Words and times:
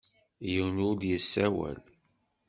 Yiwen 0.51 0.77
ur 0.87 0.93
d-yessawel. 0.97 1.77